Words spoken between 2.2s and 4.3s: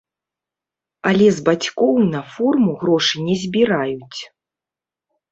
форму грошы не збіраюць.